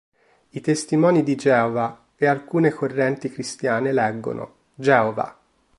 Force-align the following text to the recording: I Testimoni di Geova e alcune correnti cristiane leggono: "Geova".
I 0.49 0.61
Testimoni 0.61 1.21
di 1.21 1.35
Geova 1.35 2.05
e 2.15 2.25
alcune 2.25 2.71
correnti 2.71 3.29
cristiane 3.29 3.91
leggono: 3.91 4.55
"Geova". 4.73 5.37